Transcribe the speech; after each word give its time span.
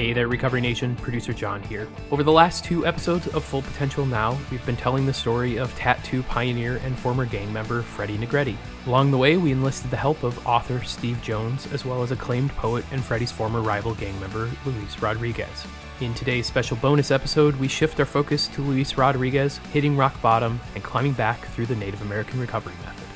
Hey 0.00 0.14
there, 0.14 0.28
Recovery 0.28 0.62
Nation. 0.62 0.96
Producer 0.96 1.34
John 1.34 1.62
here. 1.64 1.86
Over 2.10 2.22
the 2.22 2.32
last 2.32 2.64
two 2.64 2.86
episodes 2.86 3.26
of 3.26 3.44
Full 3.44 3.60
Potential 3.60 4.06
Now, 4.06 4.38
we've 4.50 4.64
been 4.64 4.74
telling 4.74 5.04
the 5.04 5.12
story 5.12 5.58
of 5.58 5.76
tattoo 5.76 6.22
pioneer 6.22 6.78
and 6.78 6.98
former 6.98 7.26
gang 7.26 7.52
member 7.52 7.82
Freddie 7.82 8.16
Negrete. 8.16 8.56
Along 8.86 9.10
the 9.10 9.18
way, 9.18 9.36
we 9.36 9.52
enlisted 9.52 9.90
the 9.90 9.98
help 9.98 10.22
of 10.22 10.46
author 10.46 10.82
Steve 10.84 11.20
Jones, 11.20 11.70
as 11.70 11.84
well 11.84 12.02
as 12.02 12.12
acclaimed 12.12 12.50
poet 12.52 12.82
and 12.92 13.04
Freddie's 13.04 13.30
former 13.30 13.60
rival 13.60 13.94
gang 13.94 14.18
member, 14.20 14.50
Luis 14.64 15.02
Rodriguez. 15.02 15.66
In 16.00 16.14
today's 16.14 16.46
special 16.46 16.78
bonus 16.78 17.10
episode, 17.10 17.54
we 17.56 17.68
shift 17.68 18.00
our 18.00 18.06
focus 18.06 18.48
to 18.54 18.62
Luis 18.62 18.96
Rodriguez 18.96 19.58
hitting 19.70 19.98
rock 19.98 20.18
bottom 20.22 20.62
and 20.74 20.82
climbing 20.82 21.12
back 21.12 21.44
through 21.48 21.66
the 21.66 21.76
Native 21.76 22.00
American 22.00 22.40
recovery 22.40 22.72
method. 22.86 23.06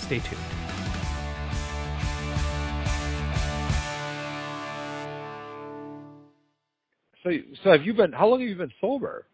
Stay 0.00 0.20
tuned. 0.20 0.57
So, 7.28 7.36
so 7.62 7.72
have 7.72 7.84
you 7.84 7.92
been? 7.94 8.12
How 8.12 8.26
long 8.26 8.40
have 8.40 8.48
you 8.48 8.56
been 8.56 8.72
sober? 8.80 9.26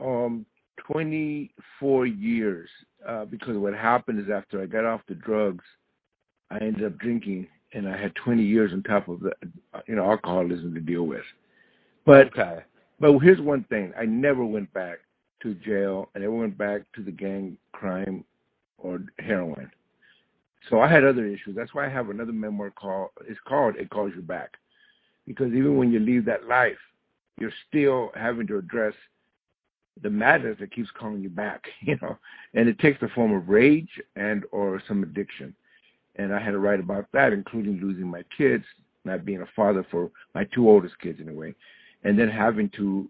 Um, 0.00 0.44
24 0.86 2.06
years. 2.06 2.68
Uh, 3.06 3.24
because 3.24 3.56
what 3.56 3.74
happened 3.74 4.20
is 4.20 4.30
after 4.30 4.60
I 4.60 4.66
got 4.66 4.84
off 4.84 5.00
the 5.08 5.14
drugs, 5.14 5.64
I 6.50 6.58
ended 6.58 6.84
up 6.84 6.98
drinking, 6.98 7.46
and 7.72 7.88
I 7.88 7.96
had 7.96 8.14
20 8.16 8.42
years 8.42 8.72
on 8.72 8.82
top 8.82 9.08
of 9.08 9.20
the, 9.20 9.32
you 9.86 9.94
know, 9.94 10.10
alcoholism 10.10 10.74
to 10.74 10.80
deal 10.80 11.04
with. 11.04 11.22
But 12.04 12.28
Okay. 12.28 12.64
but 13.00 13.16
here's 13.18 13.40
one 13.40 13.64
thing: 13.64 13.92
I 13.96 14.04
never 14.04 14.44
went 14.44 14.72
back 14.72 14.98
to 15.42 15.54
jail. 15.54 16.10
I 16.16 16.20
never 16.20 16.32
went 16.32 16.58
back 16.58 16.82
to 16.94 17.02
the 17.02 17.12
gang 17.12 17.56
crime 17.72 18.24
or 18.78 19.00
heroin. 19.20 19.70
So 20.68 20.80
I 20.80 20.88
had 20.88 21.04
other 21.04 21.26
issues. 21.26 21.54
That's 21.54 21.74
why 21.74 21.86
I 21.86 21.88
have 21.88 22.10
another 22.10 22.32
memoir 22.32 22.70
called. 22.70 23.10
It's 23.28 23.38
called 23.46 23.76
"It 23.76 23.90
Calls 23.90 24.12
You 24.16 24.22
Back," 24.22 24.56
because 25.28 25.52
even 25.52 25.76
when 25.76 25.92
you 25.92 26.00
leave 26.00 26.24
that 26.24 26.48
life, 26.48 26.78
you're 27.38 27.52
still 27.68 28.10
having 28.16 28.46
to 28.48 28.58
address 28.58 28.94
the 30.02 30.10
madness 30.10 30.56
that 30.58 30.72
keeps 30.72 30.90
calling 30.98 31.20
you 31.20 31.28
back. 31.28 31.66
You 31.82 31.96
know, 32.02 32.18
and 32.54 32.68
it 32.68 32.78
takes 32.80 33.00
the 33.00 33.08
form 33.08 33.32
of 33.32 33.48
rage 33.48 33.90
and 34.16 34.44
or 34.50 34.82
some 34.88 35.02
addiction. 35.04 35.54
And 36.16 36.34
I 36.34 36.40
had 36.40 36.52
to 36.52 36.58
write 36.58 36.80
about 36.80 37.06
that, 37.12 37.32
including 37.32 37.80
losing 37.80 38.08
my 38.08 38.24
kids, 38.36 38.64
not 39.04 39.24
being 39.24 39.42
a 39.42 39.48
father 39.54 39.86
for 39.90 40.10
my 40.34 40.44
two 40.44 40.68
oldest 40.68 40.98
kids 40.98 41.20
in 41.20 41.28
a 41.28 41.32
way, 41.32 41.54
and 42.02 42.18
then 42.18 42.28
having 42.28 42.70
to 42.70 43.08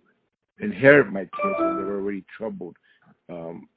inherit 0.61 1.11
my 1.11 1.21
kids 1.23 1.55
when 1.59 1.77
they 1.77 1.85
were 1.85 1.97
already 1.97 2.25
troubled 2.37 2.77
um, 3.31 3.69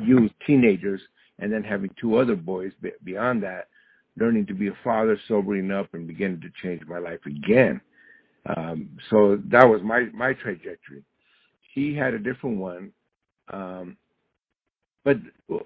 youth, 0.00 0.30
teenagers, 0.46 1.00
and 1.38 1.52
then 1.52 1.64
having 1.64 1.90
two 2.00 2.16
other 2.16 2.36
boys 2.36 2.72
be- 2.80 2.92
beyond 3.04 3.42
that, 3.42 3.68
learning 4.18 4.46
to 4.46 4.54
be 4.54 4.68
a 4.68 4.78
father, 4.82 5.18
sobering 5.28 5.70
up, 5.70 5.92
and 5.94 6.06
beginning 6.06 6.40
to 6.40 6.48
change 6.62 6.82
my 6.86 6.98
life 6.98 7.20
again. 7.26 7.80
Um, 8.56 8.90
so 9.10 9.40
that 9.46 9.64
was 9.64 9.82
my 9.82 10.06
my 10.14 10.32
trajectory. 10.32 11.02
He 11.74 11.94
had 11.94 12.14
a 12.14 12.18
different 12.18 12.58
one, 12.58 12.92
um, 13.52 13.96
but 15.04 15.18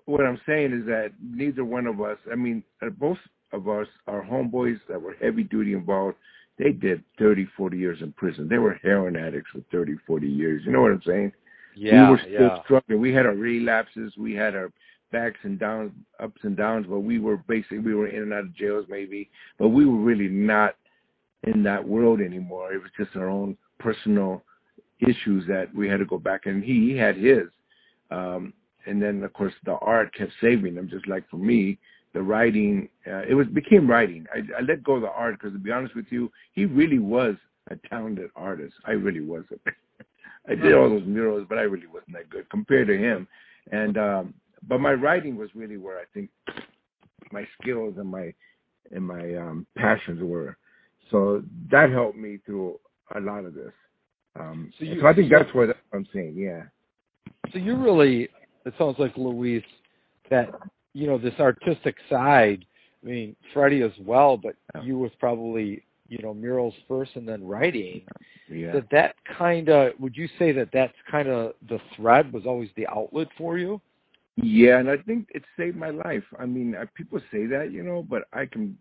what 0.04 0.26
I'm 0.26 0.40
saying 0.46 0.72
is 0.72 0.86
that 0.86 1.12
neither 1.22 1.64
one 1.64 1.86
of 1.86 2.00
us. 2.00 2.18
I 2.30 2.34
mean, 2.34 2.62
uh, 2.82 2.90
both 2.90 3.18
of 3.52 3.68
us 3.68 3.86
are 4.06 4.22
homeboys 4.22 4.78
that 4.88 5.00
were 5.00 5.16
heavy 5.20 5.44
duty 5.44 5.72
involved. 5.72 6.16
They 6.58 6.72
did 6.72 7.02
30, 7.18 7.48
40 7.56 7.78
years 7.78 7.98
in 8.02 8.12
prison. 8.12 8.48
They 8.48 8.58
were 8.58 8.78
heroin 8.82 9.16
addicts 9.16 9.50
for 9.50 9.60
30, 9.72 9.96
40 10.06 10.26
years. 10.26 10.62
You 10.64 10.72
know 10.72 10.82
what 10.82 10.92
I'm 10.92 11.02
saying? 11.06 11.32
Yeah. 11.74 12.04
we 12.04 12.10
were 12.10 12.20
still 12.20 12.32
yeah. 12.32 12.62
struggling. 12.64 13.00
We 13.00 13.14
had 13.14 13.26
our 13.26 13.34
relapses. 13.34 14.12
We 14.18 14.34
had 14.34 14.54
our 14.54 14.70
backs 15.10 15.38
and 15.42 15.58
downs, 15.58 15.92
ups 16.20 16.40
and 16.42 16.56
downs, 16.56 16.86
but 16.88 17.00
we 17.00 17.18
were 17.18 17.38
basically 17.48 17.78
we 17.78 17.94
were 17.94 18.08
in 18.08 18.22
and 18.22 18.32
out 18.32 18.40
of 18.40 18.54
jails 18.54 18.86
maybe, 18.88 19.30
but 19.58 19.68
we 19.68 19.86
were 19.86 19.98
really 19.98 20.28
not 20.28 20.76
in 21.44 21.62
that 21.62 21.86
world 21.86 22.20
anymore. 22.20 22.72
It 22.72 22.82
was 22.82 22.90
just 22.98 23.16
our 23.16 23.28
own 23.28 23.56
personal 23.78 24.42
issues 25.00 25.46
that 25.48 25.74
we 25.74 25.88
had 25.88 25.98
to 25.98 26.04
go 26.04 26.18
back 26.18 26.46
and 26.46 26.62
he, 26.62 26.90
he 26.90 26.96
had 26.96 27.16
his. 27.16 27.44
Um 28.10 28.52
and 28.86 29.00
then 29.00 29.22
of 29.22 29.32
course 29.32 29.52
the 29.64 29.74
art 29.76 30.14
kept 30.14 30.32
saving 30.40 30.74
him 30.74 30.88
just 30.88 31.06
like 31.06 31.28
for 31.28 31.36
me 31.36 31.78
the 32.14 32.22
writing 32.22 32.88
uh, 33.06 33.22
it 33.28 33.34
was 33.34 33.46
became 33.48 33.86
writing 33.88 34.24
I, 34.34 34.38
I 34.58 34.62
let 34.62 34.82
go 34.82 34.94
of 34.94 35.02
the 35.02 35.10
art 35.10 35.34
because 35.34 35.52
to 35.52 35.58
be 35.58 35.70
honest 35.70 35.94
with 35.94 36.06
you 36.08 36.32
he 36.52 36.64
really 36.64 36.98
was 36.98 37.36
a 37.70 37.76
talented 37.88 38.30
artist 38.34 38.74
i 38.86 38.92
really 38.92 39.20
wasn't 39.20 39.60
I 40.48 40.54
did 40.54 40.74
all 40.74 40.88
those 40.88 41.06
murals, 41.06 41.46
but 41.48 41.58
I 41.58 41.62
really 41.62 41.86
wasn't 41.86 42.14
that 42.14 42.30
good 42.30 42.48
compared 42.50 42.88
to 42.88 42.96
him. 42.96 43.28
And 43.72 43.98
um 43.98 44.34
but 44.68 44.80
my 44.80 44.92
writing 44.92 45.36
was 45.36 45.50
really 45.54 45.76
where 45.76 45.98
I 45.98 46.04
think 46.14 46.30
my 47.32 47.46
skills 47.60 47.94
and 47.98 48.08
my 48.10 48.32
and 48.92 49.04
my 49.06 49.34
um 49.36 49.66
passions 49.76 50.22
were. 50.22 50.56
So 51.10 51.42
that 51.70 51.90
helped 51.90 52.16
me 52.18 52.38
through 52.46 52.78
a 53.14 53.20
lot 53.20 53.44
of 53.44 53.54
this. 53.54 53.72
Um 54.38 54.72
So 54.78 54.84
so, 55.00 55.06
I 55.06 55.14
think 55.14 55.30
so- 55.30 55.38
that's 55.38 55.54
what 55.54 55.76
I'm 55.92 56.06
saying, 56.12 56.34
yeah. 56.36 56.62
So 57.52 57.58
you 57.58 57.76
really, 57.76 58.28
it 58.64 58.74
sounds 58.78 58.98
like 58.98 59.16
Luis, 59.16 59.64
that 60.30 60.50
you 60.92 61.06
know 61.06 61.18
this 61.18 61.34
artistic 61.40 61.96
side. 62.08 62.64
I 63.02 63.06
mean, 63.06 63.36
Freddie 63.54 63.82
as 63.82 63.92
well, 64.00 64.36
but 64.36 64.54
Yeah. 64.74 64.82
you 64.82 64.98
was 64.98 65.10
probably 65.18 65.82
you 66.08 66.18
know 66.22 66.34
murals 66.34 66.74
first 66.88 67.16
and 67.16 67.26
then 67.28 67.46
writing. 67.46 68.02
Yeah. 68.48 68.72
That 68.72 68.90
that 68.90 69.14
kind 69.38 69.68
of 69.68 69.98
would 70.00 70.16
you 70.16 70.28
say 70.38 70.52
that 70.52 70.70
that's 70.72 70.94
kind 71.10 71.28
of 71.28 71.54
the 71.68 71.78
thread 71.96 72.32
was 72.32 72.46
always 72.46 72.70
the 72.76 72.86
outlet 72.88 73.28
for 73.38 73.58
you? 73.58 73.80
Yeah, 74.42 74.78
and 74.78 74.88
I 74.88 74.96
think 74.98 75.28
it 75.34 75.44
saved 75.56 75.76
my 75.76 75.90
life. 75.90 76.24
I 76.38 76.46
mean, 76.46 76.74
uh, 76.74 76.86
people 76.94 77.20
say 77.32 77.46
that, 77.46 77.72
you 77.72 77.82
know, 77.82 78.04
but 78.08 78.22
I 78.32 78.46
can 78.46 78.76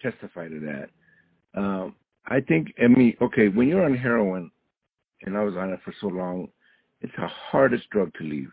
testify 0.00 0.48
to 0.48 0.60
that. 0.60 0.90
Um, 1.58 1.94
I 2.26 2.40
think, 2.40 2.74
I 2.82 2.88
mean, 2.88 3.16
okay, 3.22 3.48
when 3.48 3.68
you're 3.68 3.84
on 3.84 3.96
heroin, 3.96 4.50
and 5.22 5.36
I 5.36 5.42
was 5.42 5.56
on 5.56 5.70
it 5.70 5.80
for 5.84 5.94
so 6.00 6.08
long, 6.08 6.48
it's 7.00 7.12
the 7.18 7.26
hardest 7.26 7.88
drug 7.90 8.12
to 8.18 8.24
leave. 8.24 8.50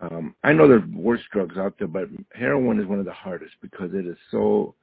Um, 0.00 0.34
I 0.42 0.52
know 0.52 0.66
there's 0.66 0.88
worse 0.90 1.20
drugs 1.30 1.58
out 1.58 1.74
there, 1.78 1.88
but 1.88 2.08
heroin 2.32 2.80
is 2.80 2.86
one 2.86 2.98
of 2.98 3.04
the 3.04 3.12
hardest 3.12 3.54
because 3.60 3.90
it 3.92 4.06
is 4.06 4.16
so 4.30 4.74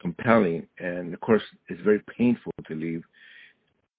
compelling, 0.00 0.66
and 0.78 1.14
of 1.14 1.20
course, 1.20 1.42
it's 1.68 1.80
very 1.82 2.02
painful 2.16 2.52
to 2.68 2.74
leave. 2.74 3.02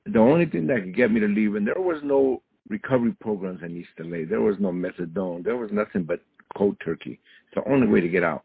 The 0.05 0.19
only 0.19 0.45
thing 0.45 0.67
that 0.67 0.81
could 0.81 0.95
get 0.95 1.11
me 1.11 1.19
to 1.19 1.27
leave, 1.27 1.55
and 1.55 1.67
there 1.67 1.75
was 1.79 2.01
no 2.03 2.41
recovery 2.69 3.15
programs 3.19 3.61
in 3.63 3.75
East 3.75 3.89
LA. 3.99 4.19
There 4.27 4.41
was 4.41 4.57
no 4.59 4.71
methadone. 4.71 5.43
There 5.43 5.57
was 5.57 5.71
nothing 5.71 6.03
but 6.03 6.21
cold 6.57 6.77
turkey. 6.83 7.19
It's 7.47 7.55
the 7.55 7.71
only 7.71 7.87
way 7.87 8.01
to 8.01 8.07
get 8.07 8.23
out. 8.23 8.43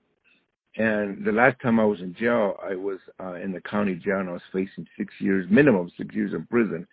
And 0.77 1.25
the 1.25 1.33
last 1.33 1.61
time 1.61 1.81
I 1.81 1.85
was 1.85 2.01
in 2.01 2.15
jail, 2.15 2.57
I 2.63 2.75
was 2.75 2.99
uh, 3.21 3.35
in 3.35 3.53
the 3.53 3.61
county 3.61 3.95
jail 3.95 4.21
and 4.21 4.29
I 4.29 4.33
was 4.33 4.43
facing 4.53 4.87
six 4.97 5.13
years, 5.19 5.47
minimum 5.51 5.91
six 5.97 6.15
years 6.15 6.35
in 6.35 6.47
prison. 6.47 6.87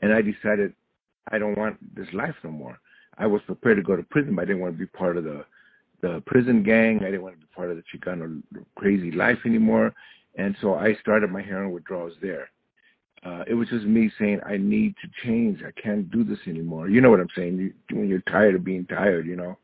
And 0.00 0.12
I 0.12 0.22
decided 0.22 0.72
I 1.30 1.38
don't 1.38 1.58
want 1.58 1.76
this 1.94 2.06
life 2.12 2.34
no 2.44 2.50
more. 2.50 2.78
I 3.18 3.26
was 3.26 3.42
prepared 3.46 3.76
to 3.78 3.82
go 3.82 3.96
to 3.96 4.02
prison, 4.02 4.34
but 4.34 4.42
I 4.42 4.44
didn't 4.46 4.60
want 4.60 4.74
to 4.74 4.78
be 4.78 4.86
part 4.86 5.16
of 5.16 5.24
the 5.24 5.44
the 6.02 6.22
prison 6.26 6.62
gang. 6.62 6.98
I 6.98 7.06
didn't 7.06 7.22
want 7.22 7.36
to 7.36 7.40
be 7.40 7.52
part 7.54 7.70
of 7.70 7.76
the 7.76 7.82
Chicano 7.82 8.42
crazy 8.76 9.10
life 9.10 9.38
anymore. 9.46 9.94
And 10.36 10.54
so 10.60 10.74
I 10.74 10.94
started 11.00 11.30
my 11.30 11.40
heroin 11.40 11.72
withdrawals 11.72 12.12
there. 12.20 12.50
Uh, 13.26 13.42
it 13.48 13.54
was 13.54 13.68
just 13.68 13.84
me 13.84 14.08
saying, 14.20 14.38
I 14.46 14.56
need 14.56 14.94
to 15.02 15.26
change. 15.26 15.60
I 15.66 15.72
can't 15.80 16.08
do 16.12 16.22
this 16.22 16.38
anymore. 16.46 16.88
You 16.88 17.00
know 17.00 17.10
what 17.10 17.18
I'm 17.18 17.28
saying? 17.34 17.56
You, 17.58 17.72
when 17.96 18.08
you're 18.08 18.20
tired 18.20 18.54
of 18.54 18.62
being 18.62 18.86
tired, 18.86 19.26
you 19.26 19.34
know? 19.34 19.58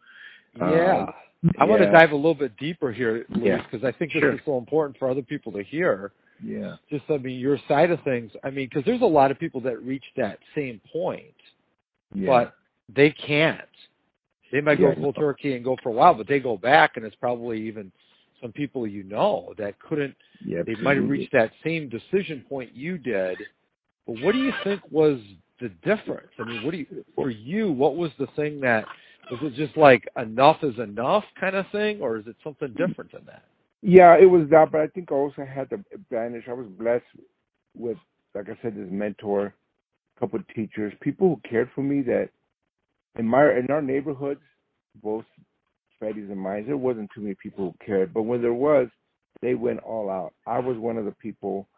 Yeah. 0.58 1.06
Um, 1.44 1.52
I 1.58 1.64
want 1.64 1.80
to 1.82 1.90
dive 1.90 2.10
a 2.10 2.16
little 2.16 2.34
bit 2.34 2.56
deeper 2.56 2.90
here, 2.90 3.24
Luis, 3.28 3.46
Yeah. 3.46 3.62
because 3.62 3.84
I 3.84 3.92
think 3.96 4.12
this 4.12 4.20
Sure. 4.20 4.32
is 4.32 4.40
so 4.44 4.58
important 4.58 4.98
for 4.98 5.08
other 5.08 5.22
people 5.22 5.52
to 5.52 5.62
hear. 5.62 6.10
Yeah. 6.42 6.74
Just, 6.90 7.04
I 7.08 7.18
mean, 7.18 7.38
your 7.38 7.56
side 7.68 7.92
of 7.92 8.02
things. 8.02 8.32
I 8.42 8.50
mean, 8.50 8.68
because 8.68 8.84
there's 8.84 9.00
a 9.00 9.04
lot 9.06 9.30
of 9.30 9.38
people 9.38 9.60
that 9.60 9.80
reach 9.82 10.04
that 10.16 10.40
same 10.56 10.80
point, 10.92 11.34
Yeah. 12.14 12.26
but 12.26 12.54
they 12.88 13.10
can't. 13.10 13.60
They 14.50 14.60
might 14.60 14.80
Yeah. 14.80 14.94
go 14.94 15.00
cold 15.02 15.16
turkey 15.16 15.54
and 15.54 15.64
go 15.64 15.76
for 15.82 15.90
a 15.90 15.92
while, 15.92 16.14
but 16.14 16.26
they 16.26 16.40
go 16.40 16.56
back, 16.56 16.96
and 16.96 17.06
it's 17.06 17.16
probably 17.16 17.60
even 17.62 17.92
some 18.42 18.52
people 18.52 18.86
you 18.86 19.04
know 19.04 19.54
that 19.56 19.78
couldn't. 19.80 20.14
yeah, 20.44 20.62
They 20.66 20.74
might 20.76 20.96
have 20.96 21.08
reached 21.08 21.32
that 21.32 21.52
same 21.64 21.88
decision 21.88 22.44
point 22.48 22.74
you 22.74 22.98
did. 22.98 23.38
But 24.06 24.20
what 24.20 24.32
do 24.32 24.38
you 24.38 24.52
think 24.64 24.82
was 24.90 25.20
the 25.60 25.68
difference? 25.84 26.28
I 26.38 26.44
mean, 26.44 26.64
what 26.64 26.72
do 26.72 26.78
you 26.78 26.86
for 27.14 27.30
you? 27.30 27.70
What 27.70 27.96
was 27.96 28.10
the 28.18 28.26
thing 28.36 28.60
that 28.60 28.84
was 29.30 29.40
it 29.42 29.54
just 29.54 29.76
like 29.76 30.08
enough 30.16 30.58
is 30.62 30.78
enough 30.78 31.24
kind 31.40 31.54
of 31.56 31.66
thing, 31.70 32.00
or 32.02 32.18
is 32.18 32.26
it 32.26 32.36
something 32.42 32.74
different 32.76 33.12
than 33.12 33.24
that? 33.26 33.44
Yeah, 33.80 34.16
it 34.16 34.26
was 34.26 34.48
that, 34.50 34.72
but 34.72 34.80
I 34.80 34.88
think 34.88 35.10
I 35.10 35.14
also 35.14 35.44
had 35.44 35.70
the 35.70 35.82
advantage. 35.94 36.44
I 36.48 36.52
was 36.52 36.66
blessed 36.78 37.04
with, 37.76 37.96
like 38.34 38.48
I 38.48 38.58
said, 38.62 38.76
this 38.76 38.88
mentor, 38.90 39.54
a 40.16 40.20
couple 40.20 40.38
of 40.40 40.46
teachers, 40.54 40.92
people 41.00 41.28
who 41.28 41.48
cared 41.48 41.70
for 41.74 41.82
me. 41.82 42.02
That 42.02 42.28
in 43.18 43.26
my 43.26 43.42
in 43.56 43.68
our 43.70 43.82
neighborhoods, 43.82 44.40
both 45.02 45.24
Freddie's 46.02 46.30
and 46.30 46.40
mine, 46.40 46.66
there 46.66 46.76
wasn't 46.76 47.10
too 47.14 47.20
many 47.20 47.36
people 47.40 47.64
who 47.64 47.86
cared. 47.86 48.12
But 48.12 48.22
when 48.22 48.42
there 48.42 48.54
was, 48.54 48.88
they 49.40 49.54
went 49.54 49.80
all 49.80 50.10
out. 50.10 50.32
I 50.46 50.58
was 50.58 50.76
one 50.76 50.96
of 50.96 51.04
the 51.04 51.12
people 51.12 51.68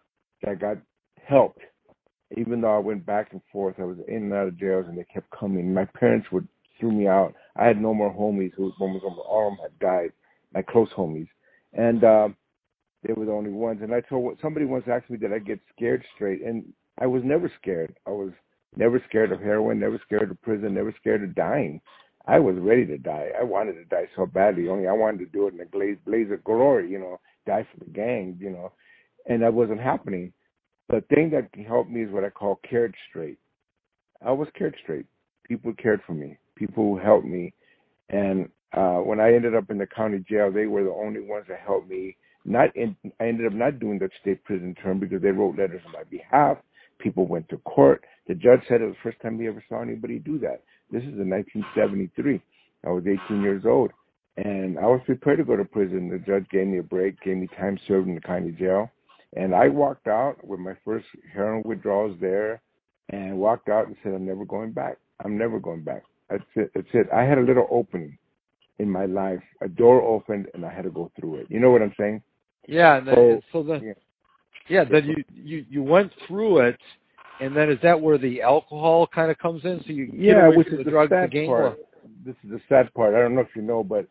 that 0.42 0.60
got 0.60 0.78
helped, 1.26 1.60
even 2.36 2.60
though 2.60 2.74
I 2.74 2.78
went 2.78 3.04
back 3.04 3.32
and 3.32 3.40
forth. 3.52 3.76
I 3.78 3.84
was 3.84 3.98
in 4.08 4.24
and 4.24 4.32
out 4.32 4.48
of 4.48 4.58
jails, 4.58 4.86
and 4.88 4.96
they 4.96 5.04
kept 5.12 5.30
coming. 5.30 5.74
My 5.74 5.84
parents 5.84 6.28
would 6.32 6.48
threw 6.80 6.92
me 6.92 7.06
out. 7.06 7.34
I 7.56 7.66
had 7.66 7.80
no 7.80 7.92
more 7.92 8.12
homies. 8.12 8.52
Who 8.56 8.72
almost 8.80 9.04
all 9.04 9.52
of 9.52 9.58
them 9.58 9.62
had 9.62 9.78
died. 9.78 10.12
My 10.54 10.62
close 10.62 10.88
homies 10.96 11.28
and 11.74 12.04
um, 12.04 12.36
they 13.06 13.12
were 13.12 13.26
the 13.26 13.32
only 13.32 13.50
ones. 13.50 13.80
And 13.82 13.92
I 13.92 14.00
told 14.00 14.38
somebody 14.40 14.64
once 14.64 14.84
asked 14.90 15.10
me 15.10 15.18
did 15.18 15.32
I 15.32 15.38
get 15.38 15.60
scared 15.74 16.04
straight, 16.14 16.42
and 16.42 16.64
I 16.98 17.06
was 17.06 17.22
never 17.24 17.52
scared. 17.60 17.96
I 18.06 18.10
was 18.10 18.30
never 18.76 19.02
scared 19.08 19.32
of 19.32 19.40
heroin, 19.40 19.78
never 19.78 20.00
scared 20.04 20.30
of 20.30 20.40
prison, 20.42 20.74
never 20.74 20.94
scared 21.00 21.22
of 21.22 21.34
dying. 21.34 21.80
I 22.26 22.38
was 22.38 22.56
ready 22.58 22.86
to 22.86 22.98
die. 22.98 23.30
I 23.38 23.44
wanted 23.44 23.74
to 23.74 23.84
die 23.84 24.08
so 24.16 24.26
badly. 24.26 24.68
Only 24.68 24.88
I 24.88 24.92
wanted 24.92 25.18
to 25.18 25.26
do 25.26 25.46
it 25.46 25.54
in 25.54 25.60
a 25.60 25.66
blaze, 25.66 25.98
blaze 26.06 26.30
of 26.32 26.42
glory, 26.44 26.90
you 26.90 26.98
know, 26.98 27.20
die 27.46 27.66
for 27.72 27.84
the 27.84 27.90
gang, 27.90 28.36
you 28.40 28.50
know, 28.50 28.72
and 29.28 29.42
that 29.42 29.52
wasn't 29.52 29.80
happening. 29.80 30.32
The 30.88 31.02
thing 31.14 31.30
that 31.30 31.48
helped 31.66 31.90
me 31.90 32.02
is 32.02 32.10
what 32.10 32.24
I 32.24 32.30
call 32.30 32.60
cared 32.68 32.94
straight. 33.08 33.38
I 34.24 34.32
was 34.32 34.48
cared 34.56 34.76
straight. 34.82 35.06
People 35.46 35.74
cared 35.74 36.00
for 36.06 36.12
me. 36.14 36.38
People 36.56 36.98
helped 36.98 37.26
me, 37.26 37.52
and 38.08 38.48
uh, 38.72 38.98
when 38.98 39.20
I 39.20 39.34
ended 39.34 39.54
up 39.54 39.70
in 39.70 39.78
the 39.78 39.86
county 39.86 40.24
jail, 40.28 40.50
they 40.50 40.66
were 40.66 40.84
the 40.84 40.90
only 40.90 41.20
ones 41.20 41.46
that 41.48 41.60
helped 41.60 41.88
me. 41.88 42.16
Not 42.44 42.74
in, 42.76 42.96
I 43.20 43.26
ended 43.26 43.46
up 43.46 43.52
not 43.52 43.80
doing 43.80 43.98
the 43.98 44.10
state 44.20 44.44
prison 44.44 44.74
term 44.82 44.98
because 45.00 45.22
they 45.22 45.30
wrote 45.30 45.58
letters 45.58 45.82
on 45.86 45.92
my 45.92 46.04
behalf. 46.04 46.58
People 46.98 47.26
went 47.26 47.48
to 47.50 47.58
court. 47.58 48.04
The 48.28 48.34
judge 48.34 48.60
said 48.68 48.80
it 48.80 48.86
was 48.86 48.94
the 48.94 49.10
first 49.10 49.20
time 49.20 49.38
he 49.38 49.46
ever 49.46 49.64
saw 49.68 49.82
anybody 49.82 50.18
do 50.18 50.38
that. 50.40 50.62
This 50.90 51.02
is 51.02 51.18
in 51.18 51.28
1973. 51.30 52.40
I 52.86 52.90
was 52.90 53.04
18 53.06 53.42
years 53.42 53.64
old, 53.66 53.90
and 54.36 54.78
I 54.78 54.86
was 54.86 55.00
prepared 55.06 55.38
to 55.38 55.44
go 55.44 55.56
to 55.56 55.64
prison. 55.64 56.08
The 56.10 56.18
judge 56.18 56.46
gave 56.50 56.66
me 56.66 56.78
a 56.78 56.82
break, 56.82 57.20
gave 57.22 57.36
me 57.38 57.48
time 57.58 57.78
served 57.88 58.08
in 58.08 58.14
the 58.14 58.20
county 58.20 58.52
jail, 58.52 58.90
and 59.36 59.54
I 59.54 59.68
walked 59.68 60.06
out 60.06 60.44
with 60.46 60.60
my 60.60 60.74
first 60.84 61.06
heroin 61.32 61.62
withdrawals 61.64 62.16
there, 62.20 62.60
and 63.10 63.38
walked 63.38 63.68
out 63.68 63.86
and 63.86 63.96
said, 64.02 64.12
"I'm 64.14 64.26
never 64.26 64.44
going 64.44 64.72
back. 64.72 64.98
I'm 65.24 65.36
never 65.38 65.58
going 65.58 65.82
back." 65.82 66.02
That's 66.30 66.44
it. 66.56 66.70
That's 66.74 66.88
it. 66.94 67.08
I 67.12 67.22
had 67.24 67.38
a 67.38 67.42
little 67.42 67.66
opening 67.70 68.16
in 68.78 68.90
my 68.90 69.06
life. 69.06 69.42
A 69.60 69.68
door 69.68 70.02
opened, 70.02 70.48
and 70.54 70.64
I 70.64 70.72
had 70.72 70.84
to 70.84 70.90
go 70.90 71.10
through 71.18 71.36
it. 71.36 71.46
You 71.50 71.60
know 71.60 71.70
what 71.70 71.82
I'm 71.82 71.94
saying? 71.98 72.22
Yeah. 72.66 72.96
And 72.96 73.08
then, 73.08 73.14
So- 73.14 73.40
so 73.52 73.62
then, 73.62 73.82
yeah. 73.82 73.92
yeah. 74.68 74.84
Then 74.84 75.04
you 75.06 75.24
you 75.34 75.64
you 75.68 75.82
went 75.82 76.12
through 76.26 76.58
it, 76.60 76.80
and 77.40 77.56
then 77.56 77.70
is 77.70 77.78
that 77.82 78.00
where 78.00 78.18
the 78.18 78.42
alcohol 78.42 79.06
kind 79.06 79.30
of 79.30 79.38
comes 79.38 79.64
in? 79.64 79.80
So 79.86 79.92
you 79.92 80.10
Yeah, 80.12 80.48
which 80.48 80.68
is 80.68 80.78
the 80.78 80.84
the 80.84 80.90
drugs, 80.90 81.10
the 81.10 81.16
sad 81.16 81.30
game. 81.30 81.46
part. 81.48 81.78
This 82.24 82.36
is 82.44 82.50
the 82.50 82.60
sad 82.68 82.92
part. 82.94 83.14
I 83.14 83.18
don't 83.20 83.34
know 83.34 83.40
if 83.42 83.54
you 83.56 83.62
know, 83.62 83.82
but 83.84 84.06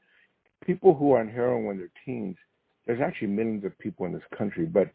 people 0.66 0.94
who 0.94 1.14
are 1.14 1.20
on 1.20 1.30
heroin 1.30 1.66
when 1.66 1.78
they're 1.78 1.90
teens, 2.06 2.38
there's 2.86 3.02
actually 3.02 3.28
millions 3.30 3.64
of 3.66 3.78
people 3.80 4.06
in 4.06 4.14
this 4.14 4.24
country, 4.38 4.66
but 4.66 4.90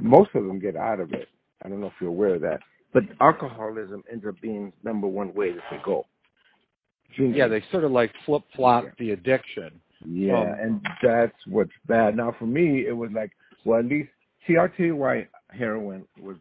most 0.00 0.30
of 0.34 0.44
them 0.46 0.58
get 0.58 0.76
out 0.76 1.00
of 1.00 1.12
it. 1.12 1.28
I 1.64 1.68
don't 1.68 1.80
know 1.80 1.86
if 1.88 1.92
you're 2.00 2.10
aware 2.10 2.34
of 2.34 2.40
that. 2.42 2.60
But 2.92 3.04
alcoholism 3.20 4.02
ends 4.10 4.24
up 4.26 4.34
being 4.40 4.72
number 4.84 5.06
one 5.06 5.32
way 5.34 5.52
that 5.52 5.62
they 5.70 5.78
go. 5.84 6.06
Drinking. 7.16 7.38
Yeah, 7.38 7.48
they 7.48 7.62
sort 7.70 7.84
of 7.84 7.92
like 7.92 8.12
flip 8.24 8.42
flop 8.54 8.84
Yeah. 8.84 8.90
the 8.98 9.10
addiction. 9.12 9.80
Yeah, 10.04 10.40
Um, 10.40 10.48
and 10.60 10.86
that's 11.02 11.36
what's 11.46 11.70
bad. 11.86 12.16
Now, 12.16 12.32
for 12.38 12.46
me, 12.46 12.86
it 12.86 12.96
was 12.96 13.10
like, 13.12 13.30
well, 13.64 13.78
at 13.78 13.84
least 13.86 14.10
see, 14.46 14.56
I'll 14.56 14.68
tell 14.70 14.86
you 14.86 14.96
why 14.96 15.28
heroin 15.50 16.04
was 16.20 16.36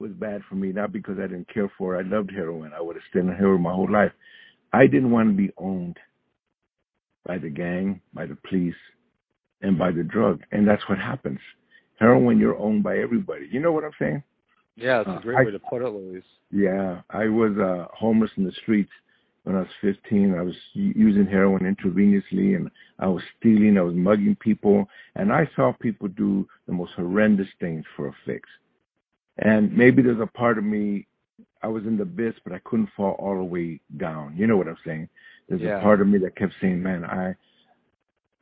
was 0.00 0.12
bad 0.12 0.42
for 0.48 0.54
me. 0.54 0.72
Not 0.72 0.92
because 0.92 1.18
I 1.18 1.22
didn't 1.22 1.52
care 1.52 1.70
for 1.78 1.96
it. 1.96 2.06
I 2.06 2.08
loved 2.08 2.30
heroin. 2.30 2.72
I 2.74 2.80
would 2.80 2.96
have 2.96 3.02
stayed 3.10 3.20
on 3.20 3.34
heroin 3.34 3.62
my 3.62 3.72
whole 3.72 3.90
life. 3.90 4.12
I 4.72 4.86
didn't 4.86 5.10
want 5.10 5.30
to 5.30 5.36
be 5.36 5.50
owned 5.56 5.96
by 7.26 7.38
the 7.38 7.50
gang, 7.50 8.00
by 8.14 8.26
the 8.26 8.36
police, 8.48 8.74
and 9.62 9.78
by 9.78 9.90
the 9.90 10.02
drug, 10.02 10.42
and 10.52 10.66
that's 10.66 10.86
what 10.88 10.98
happens. 10.98 11.40
Heroin, 11.98 12.38
you're 12.38 12.56
owned 12.58 12.82
by 12.82 12.98
everybody. 12.98 13.48
You 13.50 13.60
know 13.60 13.72
what 13.72 13.84
I'm 13.84 13.90
saying? 13.98 14.22
Yeah, 14.76 15.00
it's 15.00 15.08
Uh, 15.08 15.18
a 15.18 15.22
great 15.22 15.38
I- 15.38 15.44
way 15.44 15.50
to 15.50 15.58
put 15.58 15.82
it, 15.82 15.88
Luis. 15.88 16.24
Yeah, 16.50 17.02
I 17.10 17.26
was 17.28 17.56
uh, 17.58 17.88
homeless 17.92 18.30
in 18.36 18.44
the 18.44 18.52
streets 18.52 18.92
when 19.42 19.56
I 19.56 19.60
was 19.60 19.68
15. 19.80 20.34
I 20.34 20.42
was 20.42 20.56
using 20.74 21.26
heroin 21.26 21.64
intravenously, 21.74 22.54
and 22.56 22.70
I 22.98 23.08
was 23.08 23.22
stealing. 23.38 23.76
I 23.76 23.82
was 23.82 23.94
mugging 23.94 24.36
people, 24.36 24.88
and 25.16 25.32
I 25.32 25.46
saw 25.56 25.72
people 25.72 26.08
do 26.08 26.46
the 26.66 26.72
most 26.72 26.92
horrendous 26.92 27.48
things 27.58 27.84
for 27.96 28.08
a 28.08 28.12
fix. 28.24 28.48
And 29.40 29.76
maybe 29.76 30.02
there's 30.02 30.20
a 30.20 30.26
part 30.26 30.58
of 30.58 30.64
me. 30.64 31.06
I 31.62 31.68
was 31.68 31.84
in 31.84 31.96
the 31.96 32.02
abyss, 32.04 32.34
but 32.44 32.52
I 32.52 32.60
couldn't 32.60 32.90
fall 32.96 33.12
all 33.18 33.36
the 33.36 33.44
way 33.44 33.80
down. 33.96 34.36
You 34.36 34.46
know 34.46 34.56
what 34.56 34.68
I'm 34.68 34.78
saying? 34.84 35.08
There's 35.48 35.60
Yeah. 35.60 35.78
a 35.78 35.82
part 35.82 36.00
of 36.00 36.08
me 36.08 36.18
that 36.18 36.36
kept 36.36 36.54
saying, 36.60 36.82
"Man, 36.82 37.04
I, 37.04 37.34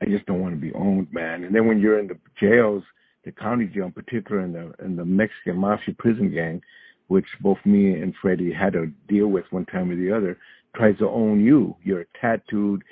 I 0.01 0.07
just 0.07 0.27
don't 0.27 0.41
want 0.41 0.55
to 0.55 0.61
be 0.61 0.73
owned, 0.75 1.13
man." 1.13 1.45
And 1.45 1.55
then 1.55 1.67
when 1.67 1.81
you're 1.81 1.99
in 1.99 2.09
the 2.09 2.19
jails, 2.39 2.83
the 3.25 3.33
county 3.33 3.67
jail 3.67 3.87
in 3.87 3.93
particular, 3.93 4.41
and 4.41 4.55
the 4.55 4.75
and 4.79 4.99
the 4.99 5.05
Mexican 5.05 5.57
mafia 5.59 5.95
prison 5.95 6.31
gang, 6.31 6.63
which 7.09 7.27
both 7.41 7.59
me 7.65 8.01
and 8.01 8.15
Freddie 8.17 8.53
had 8.53 8.73
to 8.75 8.87
deal 9.09 9.29
with 9.29 9.51
one 9.53 9.67
time 9.67 9.91
or 9.91 9.97
the 9.97 10.13
other, 10.13 10.39
tries 10.75 10.99
to 10.99 11.09
own 11.09 11.45
you. 11.45 11.77
You're 11.83 12.03
a 12.03 12.07
tattooed 12.21 12.83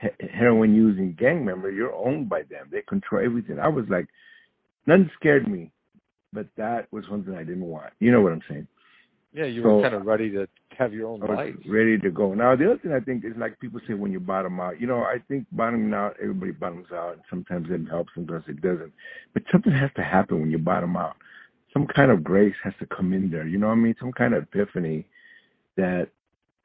he- 0.00 0.28
heroin 0.28 0.74
using 0.74 1.12
gang 1.14 1.44
member. 1.44 1.70
You're 1.70 1.94
owned 1.94 2.28
by 2.28 2.42
them. 2.42 2.68
They 2.70 2.82
control 2.82 3.24
everything. 3.24 3.58
I 3.58 3.68
was 3.68 3.88
like, 3.88 4.08
nothing 4.86 5.10
scared 5.14 5.48
me, 5.48 5.70
but 6.34 6.46
that 6.56 6.92
was 6.92 7.04
something 7.08 7.34
I 7.34 7.44
didn't 7.44 7.64
want. 7.64 7.92
You 8.00 8.10
know 8.12 8.20
what 8.20 8.32
I'm 8.32 8.42
saying? 8.48 8.66
Yeah, 9.32 9.46
you 9.46 9.62
So- 9.62 9.76
were 9.76 9.82
kind 9.82 9.94
of 9.94 10.04
ready 10.06 10.30
to 10.30 10.46
have 10.76 10.92
your 10.92 11.08
own 11.08 11.20
life. 11.20 11.56
ready 11.66 11.98
to 11.98 12.10
go. 12.10 12.34
Now 12.34 12.54
the 12.56 12.66
other 12.66 12.78
thing 12.78 12.92
I 12.92 13.00
think 13.00 13.24
is 13.24 13.36
like 13.36 13.58
people 13.60 13.80
say 13.86 13.94
when 13.94 14.12
you 14.12 14.20
bottom 14.20 14.60
out. 14.60 14.80
You 14.80 14.86
know, 14.86 15.02
I 15.02 15.18
think 15.28 15.46
bottoming 15.52 15.94
out, 15.94 16.16
everybody 16.20 16.52
bottoms 16.52 16.90
out. 16.92 17.14
And 17.14 17.22
sometimes 17.30 17.70
it 17.70 17.88
helps, 17.88 18.12
sometimes 18.14 18.44
it 18.48 18.60
doesn't. 18.60 18.92
But 19.32 19.44
something 19.50 19.72
has 19.72 19.90
to 19.94 20.02
happen 20.02 20.40
when 20.40 20.50
you 20.50 20.58
bottom 20.58 20.96
out. 20.96 21.16
Some 21.72 21.86
kind 21.86 22.10
of 22.10 22.22
grace 22.22 22.54
has 22.62 22.74
to 22.78 22.86
come 22.86 23.12
in 23.12 23.30
there. 23.30 23.46
You 23.46 23.58
know 23.58 23.68
what 23.68 23.74
I 23.74 23.76
mean? 23.76 23.96
Some 23.98 24.12
kind 24.12 24.34
of 24.34 24.44
epiphany 24.44 25.06
that 25.76 26.08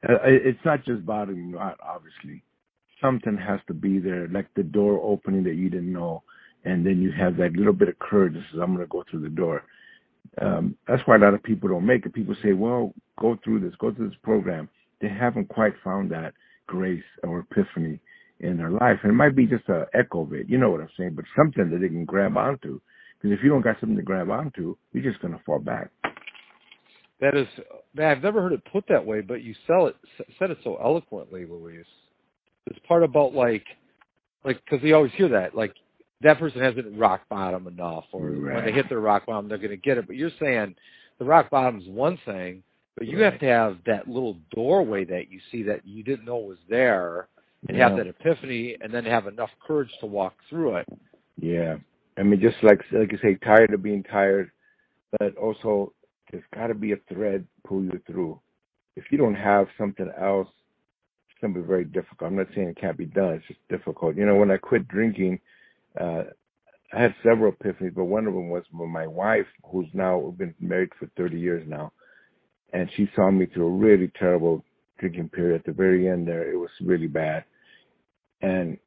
uh, 0.08 0.18
it's 0.24 0.64
not 0.64 0.84
just 0.84 1.04
bottoming 1.04 1.56
out. 1.58 1.78
Obviously, 1.82 2.42
something 3.00 3.36
has 3.36 3.60
to 3.66 3.74
be 3.74 3.98
there, 3.98 4.28
like 4.28 4.46
the 4.54 4.62
door 4.62 5.00
opening 5.02 5.42
that 5.44 5.54
you 5.54 5.68
didn't 5.68 5.92
know, 5.92 6.22
and 6.64 6.84
then 6.84 7.00
you 7.00 7.12
have 7.12 7.36
that 7.36 7.52
little 7.52 7.72
bit 7.72 7.88
of 7.88 7.98
courage. 7.98 8.34
That 8.34 8.44
says, 8.50 8.60
"I'm 8.62 8.74
going 8.74 8.86
to 8.86 8.90
go 8.90 9.04
through 9.10 9.22
the 9.22 9.28
door." 9.28 9.64
um, 10.40 10.76
that's 10.86 11.02
why 11.06 11.16
a 11.16 11.18
lot 11.18 11.34
of 11.34 11.42
people 11.42 11.68
don't 11.68 11.86
make 11.86 12.06
it. 12.06 12.14
People 12.14 12.36
say, 12.42 12.52
well, 12.52 12.94
go 13.18 13.38
through 13.42 13.60
this, 13.60 13.74
go 13.78 13.92
through 13.92 14.08
this 14.08 14.18
program. 14.22 14.68
They 15.00 15.08
haven't 15.08 15.48
quite 15.48 15.74
found 15.82 16.10
that 16.12 16.34
grace 16.66 17.02
or 17.22 17.40
epiphany 17.40 18.00
in 18.40 18.56
their 18.56 18.70
life. 18.70 18.98
And 19.02 19.10
it 19.10 19.14
might 19.14 19.36
be 19.36 19.46
just 19.46 19.68
an 19.68 19.86
echo 19.92 20.22
of 20.22 20.32
it, 20.32 20.48
you 20.48 20.56
know 20.56 20.70
what 20.70 20.80
I'm 20.80 20.88
saying, 20.96 21.14
but 21.14 21.24
something 21.36 21.70
that 21.70 21.78
they 21.78 21.88
can 21.88 22.04
grab 22.04 22.36
onto. 22.36 22.80
Because 23.20 23.36
if 23.36 23.44
you 23.44 23.50
don't 23.50 23.62
got 23.62 23.78
something 23.80 23.96
to 23.96 24.02
grab 24.02 24.30
onto, 24.30 24.76
you're 24.92 25.04
just 25.10 25.20
going 25.20 25.34
to 25.34 25.44
fall 25.44 25.58
back. 25.58 25.90
That 27.20 27.36
is, 27.36 27.46
I've 28.02 28.22
never 28.22 28.40
heard 28.40 28.52
it 28.52 28.62
put 28.72 28.84
that 28.88 29.04
way, 29.04 29.20
but 29.20 29.42
you 29.42 29.54
sell 29.66 29.88
it 29.88 29.96
said 30.38 30.50
it 30.50 30.58
so 30.64 30.78
eloquently, 30.82 31.44
Luis. 31.44 31.84
This 32.66 32.78
part 32.88 33.02
about 33.02 33.34
like, 33.34 33.64
like 34.42 34.62
because 34.64 34.82
we 34.82 34.94
always 34.94 35.12
hear 35.12 35.28
that, 35.28 35.54
like 35.54 35.74
that 36.22 36.38
person 36.38 36.60
hasn't 36.60 36.98
rock 36.98 37.22
bottom 37.28 37.66
enough, 37.66 38.04
or 38.12 38.30
when 38.30 38.64
they 38.64 38.72
hit 38.72 38.88
their 38.88 39.00
rock 39.00 39.26
bottom, 39.26 39.48
they're 39.48 39.58
going 39.58 39.70
to 39.70 39.76
get 39.76 39.98
it. 39.98 40.06
But 40.06 40.16
you're 40.16 40.30
saying 40.40 40.74
the 41.18 41.24
rock 41.24 41.50
bottom 41.50 41.80
is 41.80 41.88
one 41.88 42.18
thing, 42.24 42.62
but 42.96 43.06
you 43.06 43.20
have 43.20 43.38
to 43.40 43.46
have 43.46 43.78
that 43.86 44.08
little 44.08 44.36
doorway 44.54 45.04
that 45.06 45.30
you 45.30 45.40
see 45.50 45.62
that 45.64 45.86
you 45.86 46.02
didn't 46.02 46.26
know 46.26 46.36
was 46.36 46.58
there, 46.68 47.28
and 47.68 47.76
have 47.76 47.96
that 47.96 48.06
epiphany, 48.06 48.76
and 48.80 48.92
then 48.92 49.04
have 49.04 49.26
enough 49.26 49.50
courage 49.66 49.90
to 50.00 50.06
walk 50.06 50.34
through 50.48 50.76
it. 50.76 50.86
Yeah. 51.38 51.76
I 52.18 52.22
mean, 52.22 52.40
just 52.40 52.56
like 52.62 52.80
like 52.92 53.12
you 53.12 53.18
say, 53.22 53.36
tired 53.36 53.72
of 53.72 53.82
being 53.82 54.02
tired, 54.02 54.50
but 55.18 55.36
also 55.36 55.92
there's 56.30 56.44
got 56.54 56.68
to 56.68 56.74
be 56.74 56.92
a 56.92 56.96
thread 57.08 57.46
pull 57.66 57.82
you 57.82 58.00
through. 58.06 58.38
If 58.96 59.04
you 59.10 59.18
don't 59.18 59.34
have 59.34 59.68
something 59.78 60.10
else, 60.20 60.48
it's 61.30 61.40
going 61.40 61.54
to 61.54 61.60
be 61.60 61.66
very 61.66 61.84
difficult. 61.84 62.30
I'm 62.30 62.36
not 62.36 62.48
saying 62.54 62.68
it 62.68 62.80
can't 62.80 62.98
be 62.98 63.06
done. 63.06 63.34
It's 63.34 63.46
just 63.48 63.60
difficult. 63.68 64.16
You 64.16 64.26
know, 64.26 64.36
when 64.36 64.50
I 64.50 64.56
quit 64.56 64.88
drinking, 64.88 65.40
uh, 66.00 66.24
I 66.92 67.02
had 67.02 67.14
several 67.22 67.52
epiphanies, 67.52 67.94
but 67.94 68.04
one 68.04 68.26
of 68.26 68.34
them 68.34 68.48
was 68.48 68.64
when 68.72 68.90
my 68.90 69.06
wife, 69.06 69.46
who's 69.70 69.86
now 69.92 70.34
been 70.36 70.54
married 70.60 70.90
for 70.98 71.08
30 71.16 71.38
years 71.38 71.64
now, 71.68 71.92
and 72.72 72.90
she 72.96 73.08
saw 73.14 73.30
me 73.30 73.46
through 73.46 73.66
a 73.66 73.76
really 73.76 74.10
terrible 74.18 74.64
drinking 74.98 75.28
period. 75.28 75.60
At 75.60 75.66
the 75.66 75.72
very 75.72 76.08
end, 76.08 76.26
there, 76.26 76.50
it 76.50 76.56
was 76.56 76.70
really 76.80 77.06
bad, 77.06 77.44
and 78.42 78.78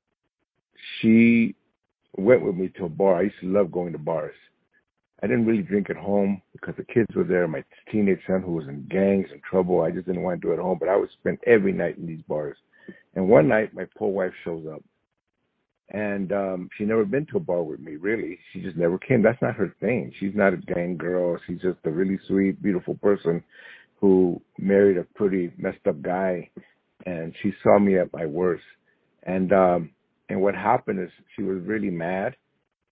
she 1.00 1.56
went 2.18 2.44
with 2.44 2.56
me 2.56 2.70
to 2.78 2.86
a 2.86 2.90
bar. 2.90 3.18
I 3.18 3.24
used 3.24 3.40
to 3.42 3.48
love 3.48 3.72
going 3.72 3.94
to 3.94 4.00
bars. 4.00 4.36
I 5.22 5.28
didn't 5.28 5.46
really 5.46 5.64
drink 5.64 5.90
at 5.90 5.96
home 5.96 6.42
because 6.52 6.76
the 6.76 6.84
kids 6.84 7.16
were 7.16 7.24
there. 7.24 7.48
My 7.48 7.64
teenage 7.90 8.20
son, 8.28 8.42
who 8.42 8.52
was 8.52 8.68
in 8.68 8.86
gangs 8.90 9.28
and 9.32 9.42
trouble, 9.42 9.82
I 9.82 9.90
just 9.90 10.06
didn't 10.06 10.22
want 10.22 10.42
to 10.42 10.48
do 10.48 10.52
it 10.52 10.56
at 10.56 10.62
home. 10.62 10.78
But 10.78 10.90
I 10.90 10.98
would 10.98 11.10
spend 11.12 11.38
every 11.48 11.72
night 11.72 11.98
in 11.98 12.06
these 12.06 12.22
bars. 12.28 12.58
And 13.16 13.30
one 13.30 13.48
night, 13.48 13.74
my 13.74 13.86
poor 13.98 14.12
wife 14.12 14.34
shows 14.44 14.66
up, 14.72 14.84
and 15.94 16.32
um 16.34 16.70
she 16.78 16.86
never 16.86 17.06
been 17.06 17.26
to 17.28 17.38
a 17.38 17.42
bar 17.42 17.64
with 17.64 17.80
me. 17.80 17.96
Really, 17.96 18.40
she 18.52 18.62
just 18.62 18.78
never 18.78 18.98
came. 18.98 19.22
That's 19.22 19.42
not 19.42 19.56
her 19.56 19.76
thing. 19.80 20.12
She's 20.20 20.36
not 20.36 20.54
a 20.54 20.58
gang 20.58 20.98
girl. 20.98 21.38
She's 21.48 21.62
just 21.62 21.80
a 21.86 21.92
really 21.92 22.20
sweet, 22.28 22.62
beautiful 22.62 22.96
person 22.96 23.44
who 24.02 24.42
married 24.60 24.98
a 24.98 25.04
pretty 25.16 25.52
messed 25.58 25.86
up 25.88 26.02
guy, 26.02 26.50
and 27.06 27.34
she 27.42 27.54
saw 27.64 27.80
me 27.80 27.98
at 27.98 28.12
my 28.14 28.26
worst. 28.26 28.64
And 29.24 29.54
um 29.54 29.92
and 30.30 30.42
what 30.42 30.56
happened 30.56 31.00
is 31.00 31.10
she 31.36 31.44
was 31.44 31.62
really 31.64 31.92
mad 31.92 32.36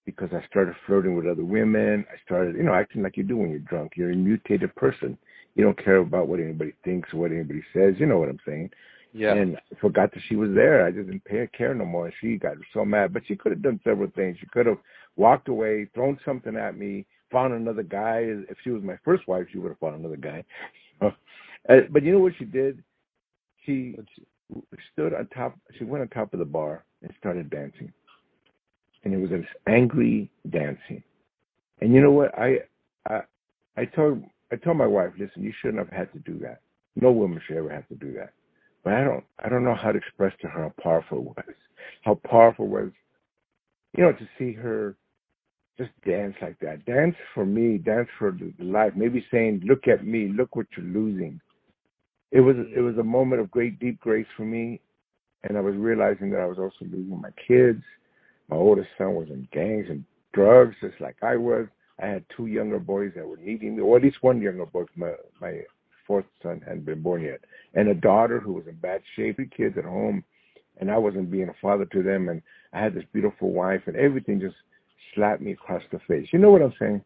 because 0.05 0.29
I 0.33 0.45
started 0.47 0.75
flirting 0.85 1.15
with 1.15 1.27
other 1.27 1.45
women. 1.45 2.05
I 2.11 2.15
started, 2.25 2.55
you 2.55 2.63
know, 2.63 2.73
acting 2.73 3.03
like 3.03 3.17
you 3.17 3.23
do 3.23 3.37
when 3.37 3.49
you're 3.51 3.59
drunk. 3.59 3.93
You're 3.95 4.11
a 4.11 4.15
mutated 4.15 4.75
person. 4.75 5.17
You 5.55 5.63
don't 5.63 5.83
care 5.83 5.97
about 5.97 6.27
what 6.27 6.39
anybody 6.39 6.73
thinks 6.83 7.09
or 7.13 7.19
what 7.19 7.31
anybody 7.31 7.63
says. 7.73 7.95
You 7.99 8.05
know 8.07 8.19
what 8.19 8.29
I'm 8.29 8.39
saying? 8.45 8.71
Yeah. 9.13 9.33
And 9.33 9.57
I 9.57 9.79
forgot 9.79 10.11
that 10.13 10.21
she 10.27 10.35
was 10.35 10.51
there. 10.53 10.85
I 10.85 10.91
just 10.91 11.07
didn't 11.07 11.25
pay 11.25 11.37
her 11.37 11.47
care 11.47 11.73
no 11.73 11.85
more. 11.85 12.05
And 12.05 12.15
she 12.21 12.37
got 12.37 12.55
so 12.73 12.85
mad. 12.85 13.13
But 13.13 13.23
she 13.27 13.35
could 13.35 13.51
have 13.51 13.61
done 13.61 13.79
several 13.83 14.09
things. 14.15 14.37
She 14.39 14.47
could 14.47 14.65
have 14.65 14.77
walked 15.15 15.49
away, 15.49 15.87
thrown 15.93 16.17
something 16.23 16.55
at 16.55 16.77
me, 16.77 17.05
found 17.31 17.53
another 17.53 17.83
guy. 17.83 18.23
If 18.49 18.57
she 18.63 18.71
was 18.71 18.83
my 18.83 18.97
first 19.03 19.27
wife, 19.27 19.47
she 19.51 19.57
would 19.57 19.69
have 19.69 19.79
found 19.79 19.99
another 19.99 20.17
guy. 20.17 20.43
uh, 21.01 21.09
but 21.89 22.03
you 22.03 22.11
know 22.11 22.19
what 22.19 22.33
she 22.37 22.45
did? 22.45 22.83
She 23.65 23.97
stood 24.93 25.13
on 25.13 25.27
top. 25.27 25.57
She 25.77 25.83
went 25.83 26.01
on 26.01 26.07
top 26.09 26.33
of 26.33 26.39
the 26.39 26.45
bar 26.45 26.83
and 27.01 27.11
started 27.19 27.49
dancing, 27.49 27.91
and 29.03 29.13
it 29.13 29.17
was 29.17 29.29
this 29.29 29.45
angry 29.67 30.29
dancing. 30.49 31.03
And 31.79 31.93
you 31.93 32.01
know 32.01 32.11
what? 32.11 32.37
I 32.37 32.59
I 33.07 33.21
I 33.77 33.85
told 33.85 34.23
I 34.51 34.55
told 34.55 34.77
my 34.77 34.87
wife, 34.87 35.11
listen, 35.17 35.43
you 35.43 35.53
shouldn't 35.61 35.79
have 35.79 35.95
had 35.95 36.11
to 36.13 36.19
do 36.19 36.39
that. 36.39 36.61
No 36.95 37.11
woman 37.11 37.41
should 37.45 37.57
ever 37.57 37.69
have 37.69 37.87
to 37.89 37.95
do 37.95 38.13
that. 38.13 38.33
But 38.83 38.93
I 38.93 39.03
don't 39.03 39.23
I 39.39 39.49
don't 39.49 39.63
know 39.63 39.75
how 39.75 39.91
to 39.91 39.97
express 39.97 40.33
to 40.41 40.47
her 40.47 40.63
how 40.63 40.83
powerful 40.83 41.19
it 41.19 41.23
was. 41.23 41.55
How 42.01 42.15
powerful 42.15 42.65
it 42.65 42.69
was, 42.69 42.91
you 43.95 44.03
know, 44.03 44.11
to 44.13 44.29
see 44.37 44.53
her 44.53 44.95
just 45.77 45.91
dance 46.05 46.35
like 46.41 46.59
that. 46.59 46.85
Dance 46.85 47.15
for 47.33 47.45
me, 47.45 47.77
dance 47.77 48.09
for 48.17 48.31
the 48.31 48.53
life. 48.63 48.93
Maybe 48.95 49.25
saying, 49.31 49.61
"Look 49.65 49.87
at 49.87 50.05
me, 50.05 50.29
look 50.29 50.55
what 50.55 50.67
you're 50.75 50.85
losing." 50.85 51.39
It 52.31 52.41
was 52.41 52.55
it 52.75 52.81
was 52.81 52.97
a 52.97 53.01
mm. 53.01 53.07
moment 53.07 53.41
of 53.41 53.51
great 53.51 53.79
deep 53.79 53.99
grace 53.99 54.27
for 54.35 54.45
me, 54.45 54.79
and 55.43 55.57
I 55.57 55.61
was 55.61 55.75
realizing 55.75 56.29
that 56.31 56.41
I 56.41 56.45
was 56.45 56.59
also 56.59 56.85
losing 56.85 57.19
my 57.21 57.31
kids. 57.47 57.83
My 58.49 58.57
oldest 58.57 58.89
son 58.97 59.15
was 59.15 59.29
in 59.29 59.47
gangs 59.51 59.87
and 59.89 60.03
drugs, 60.33 60.75
just 60.81 60.99
like 60.99 61.17
I 61.21 61.35
was. 61.35 61.67
I 61.99 62.07
had 62.07 62.25
two 62.35 62.47
younger 62.47 62.79
boys 62.79 63.11
that 63.15 63.27
were 63.27 63.37
needing 63.37 63.75
me, 63.75 63.81
or 63.81 63.97
at 63.97 64.03
least 64.03 64.23
one 64.23 64.41
younger 64.41 64.65
boy. 64.65 64.85
My 64.95 65.13
my 65.39 65.61
fourth 66.07 66.25
son 66.41 66.61
hadn't 66.65 66.85
been 66.85 67.01
born 67.01 67.21
yet, 67.21 67.41
and 67.73 67.89
a 67.89 67.93
daughter 67.93 68.39
who 68.39 68.53
was 68.53 68.67
in 68.67 68.75
bad 68.75 69.01
shape. 69.15 69.35
Three 69.37 69.49
kids 69.55 69.77
at 69.77 69.85
home, 69.85 70.23
and 70.79 70.91
I 70.91 70.97
wasn't 70.97 71.31
being 71.31 71.49
a 71.49 71.55
father 71.61 71.85
to 71.85 72.03
them. 72.03 72.29
And 72.29 72.41
I 72.73 72.79
had 72.79 72.93
this 72.93 73.03
beautiful 73.13 73.51
wife, 73.51 73.81
and 73.87 73.95
everything 73.95 74.39
just 74.39 74.55
slapped 75.15 75.41
me 75.41 75.51
across 75.53 75.83
the 75.91 75.99
face. 76.07 76.27
You 76.31 76.39
know 76.39 76.51
what 76.51 76.61
I'm 76.61 76.73
saying? 76.79 77.03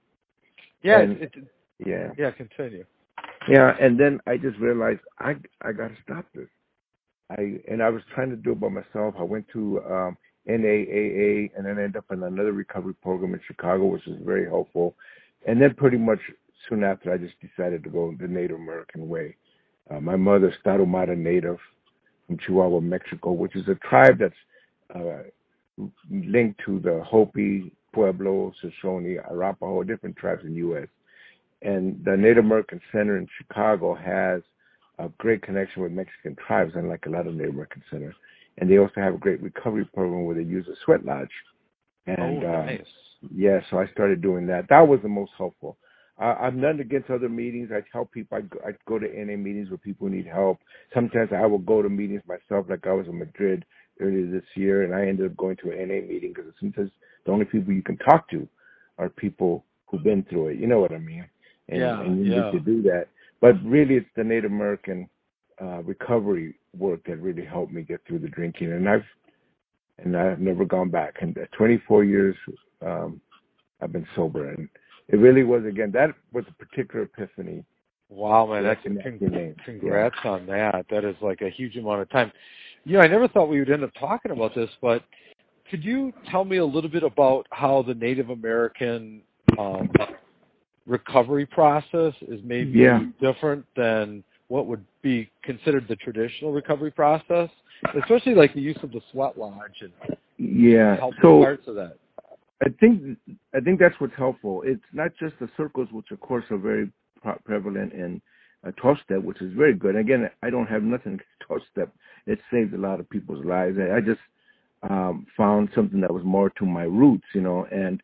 Yeah. 0.83 1.01
And- 1.01 1.21
it, 1.21 1.33
it, 1.35 1.43
Yeah. 1.85 2.11
yeah. 2.17 2.31
Continue. 2.31 2.85
Yeah, 3.47 3.75
and 3.79 3.99
then 3.99 4.19
I 4.25 4.37
just 4.37 4.57
realized 4.57 5.01
I 5.19 5.35
I 5.61 5.71
got 5.71 5.89
to 5.89 5.95
stop 6.03 6.25
this. 6.33 6.47
I 7.29 7.59
and 7.67 7.81
I 7.81 7.89
was 7.89 8.01
trying 8.13 8.29
to 8.31 8.35
do 8.35 8.51
it 8.53 8.59
by 8.59 8.69
myself. 8.69 9.15
I 9.19 9.23
went 9.23 9.47
to 9.53 9.81
um, 9.83 10.17
NAAA 10.49 11.51
and 11.55 11.65
then 11.65 11.77
ended 11.77 11.97
up 11.97 12.05
in 12.11 12.23
another 12.23 12.53
recovery 12.53 12.93
program 12.95 13.33
in 13.33 13.39
Chicago, 13.45 13.85
which 13.85 14.05
was 14.07 14.17
very 14.23 14.45
helpful. 14.45 14.95
And 15.47 15.61
then 15.61 15.73
pretty 15.75 15.97
much 15.97 16.19
soon 16.67 16.83
after, 16.83 17.11
I 17.13 17.17
just 17.17 17.35
decided 17.39 17.83
to 17.83 17.89
go 17.89 18.15
the 18.19 18.27
Native 18.27 18.57
American 18.57 19.07
way. 19.07 19.35
Uh, 19.89 19.99
my 19.99 20.15
mother's 20.15 20.55
Tarahumara 20.65 21.17
Native 21.17 21.57
from 22.27 22.37
Chihuahua, 22.39 22.79
Mexico, 22.79 23.31
which 23.31 23.55
is 23.55 23.67
a 23.67 23.75
tribe 23.75 24.19
that's 24.19 24.33
uh, 24.95 25.23
linked 26.09 26.59
to 26.65 26.79
the 26.79 27.03
Hopi, 27.03 27.71
Pueblo, 27.93 28.51
Shoshone, 28.61 29.17
Arapaho, 29.29 29.83
different 29.83 30.15
tribes 30.15 30.43
in 30.43 30.51
the 30.51 30.57
U.S 30.57 30.87
and 31.65 31.99
the 32.05 32.15
Native 32.15 32.45
American 32.45 32.79
Center 32.91 33.17
in 33.17 33.27
Chicago 33.37 33.95
has 33.95 34.41
a 34.99 35.09
great 35.17 35.41
connection 35.41 35.81
with 35.81 35.91
Mexican 35.91 36.35
tribes, 36.35 36.73
unlike 36.75 37.05
a 37.05 37.09
lot 37.09 37.27
of 37.27 37.33
Native 37.33 37.53
American 37.53 37.83
centers. 37.91 38.15
And 38.57 38.69
they 38.69 38.77
also 38.77 39.01
have 39.01 39.15
a 39.15 39.17
great 39.17 39.41
recovery 39.41 39.85
program 39.85 40.25
where 40.25 40.35
they 40.35 40.43
use 40.43 40.67
a 40.67 40.75
sweat 40.85 41.03
lodge. 41.03 41.27
And 42.07 42.43
oh, 42.43 42.47
uh, 42.47 42.65
nice. 42.65 42.85
yeah, 43.33 43.59
so 43.69 43.79
I 43.79 43.87
started 43.87 44.21
doing 44.21 44.45
that. 44.47 44.67
That 44.69 44.87
was 44.87 44.99
the 45.01 45.09
most 45.09 45.31
helpful. 45.37 45.77
I, 46.17 46.47
am 46.47 46.61
none 46.61 46.79
against 46.79 47.09
other 47.09 47.29
meetings. 47.29 47.71
I 47.73 47.81
tell 47.91 48.05
people 48.05 48.37
I 48.37 48.41
go, 48.41 48.59
I 48.65 48.71
go 48.87 48.99
to 48.99 49.07
NA 49.07 49.35
meetings 49.37 49.69
where 49.69 49.77
people 49.77 50.07
need 50.07 50.25
help. 50.25 50.59
Sometimes 50.93 51.31
I 51.35 51.45
will 51.45 51.59
go 51.59 51.81
to 51.81 51.89
meetings 51.89 52.21
myself, 52.27 52.67
like 52.69 52.87
I 52.87 52.93
was 52.93 53.07
in 53.07 53.19
Madrid 53.19 53.65
earlier 53.99 54.29
this 54.29 54.45
year, 54.55 54.83
and 54.83 54.93
I 54.95 55.07
ended 55.07 55.25
up 55.25 55.37
going 55.37 55.57
to 55.57 55.71
an 55.71 55.89
NA 55.89 56.07
meeting 56.07 56.33
because 56.33 56.51
sometimes 56.59 56.91
the 57.25 57.31
only 57.31 57.45
people 57.45 57.73
you 57.73 57.83
can 57.83 57.97
talk 57.97 58.29
to 58.29 58.47
are 58.97 59.09
people 59.09 59.65
who've 59.87 60.03
been 60.03 60.23
through 60.29 60.49
it. 60.49 60.59
You 60.59 60.67
know 60.67 60.79
what 60.79 60.91
I 60.93 60.99
mean? 60.99 61.25
and, 61.69 61.79
Yeah, 61.79 62.01
and 62.01 62.25
you 62.25 62.33
yeah. 62.33 62.51
need 62.51 62.51
to 62.53 62.59
do 62.59 62.81
that. 62.83 63.07
But 63.41 63.63
really, 63.63 63.95
it's 63.95 64.09
the 64.15 64.23
Native 64.23 64.51
American 64.51 65.09
uh, 65.61 65.83
recovery 65.83 66.55
work 66.77 67.01
that 67.05 67.17
really 67.21 67.45
helped 67.45 67.71
me 67.71 67.81
get 67.81 68.01
through 68.07 68.19
the 68.19 68.29
drinking, 68.29 68.71
and 68.71 68.87
I've 68.87 69.05
and 69.99 70.17
I've 70.17 70.39
never 70.39 70.65
gone 70.65 70.89
back. 70.89 71.15
And 71.21 71.37
24 71.57 72.03
years, 72.03 72.35
um, 72.85 73.21
I've 73.81 73.93
been 73.93 74.07
sober, 74.15 74.49
and 74.49 74.67
it 75.09 75.17
really 75.17 75.43
was 75.43 75.65
again 75.65 75.91
that 75.91 76.11
was 76.33 76.45
a 76.49 76.53
particular 76.65 77.03
epiphany. 77.05 77.63
Wow, 78.09 78.45
man, 78.45 78.63
that's 78.63 78.81
con- 78.83 79.55
congrats 79.65 80.15
on 80.23 80.45
that. 80.45 80.85
That 80.89 81.03
is 81.03 81.15
like 81.21 81.41
a 81.41 81.49
huge 81.49 81.75
amount 81.75 82.01
of 82.01 82.09
time. 82.09 82.31
You 82.83 82.93
know, 82.93 82.99
I 83.01 83.07
never 83.07 83.27
thought 83.27 83.49
we 83.49 83.59
would 83.59 83.71
end 83.71 83.83
up 83.83 83.91
talking 83.99 84.31
about 84.31 84.53
this, 84.53 84.69
but 84.79 85.03
could 85.69 85.83
you 85.83 86.13
tell 86.29 86.45
me 86.45 86.57
a 86.57 86.65
little 86.65 86.89
bit 86.89 87.01
about 87.01 87.47
how 87.51 87.81
the 87.81 87.95
Native 87.95 88.29
American 88.29 89.21
um, 89.57 89.89
recovery 90.85 91.45
process 91.47 92.13
is 92.21 92.39
maybe 92.43 92.79
Yeah. 92.79 93.05
different 93.19 93.65
than 93.75 94.23
what 94.47 94.67
would 94.67 94.85
be 95.01 95.29
considered 95.41 95.87
the 95.87 95.95
traditional 95.95 96.51
recovery 96.51 96.91
process, 96.91 97.49
especially 97.99 98.35
like 98.35 98.53
the 98.53 98.61
use 98.61 98.77
of 98.83 98.91
the 98.91 99.01
sweat 99.11 99.37
lodge 99.37 99.81
and 99.81 99.91
Yeah. 100.37 100.97
So 101.21 101.41
parts 101.41 101.67
of 101.67 101.75
that. 101.75 101.97
I 102.65 102.69
think 102.79 103.17
I 103.53 103.59
think 103.59 103.79
that's 103.79 103.95
what's 103.99 104.15
helpful. 104.17 104.63
It's 104.65 104.81
not 104.91 105.11
just 105.19 105.35
the 105.39 105.49
circles, 105.55 105.89
which 105.91 106.11
of 106.11 106.19
course 106.19 106.45
are 106.49 106.57
very 106.57 106.91
prevalent 107.43 107.93
in 107.93 108.21
uh, 108.65 108.71
12 108.71 108.97
step, 109.05 109.21
which 109.21 109.41
is 109.41 109.53
very 109.53 109.73
good. 109.73 109.95
Again, 109.95 110.29
I 110.41 110.49
don't 110.49 110.67
have 110.67 110.81
nothing 110.81 111.13
against 111.13 111.29
12 111.41 111.61
step. 111.71 111.93
It 112.25 112.39
saved 112.51 112.73
a 112.73 112.77
lot 112.77 112.99
of 112.99 113.09
people's 113.09 113.45
lives. 113.45 113.77
I 113.79 113.97
I 113.97 114.01
just 114.01 114.19
um, 114.89 115.27
found 115.37 115.69
something 115.75 116.01
that 116.01 116.13
was 116.13 116.23
more 116.23 116.49
to 116.51 116.65
my 116.65 116.83
roots, 116.83 117.25
you 117.33 117.41
know. 117.41 117.67
And 117.71 118.01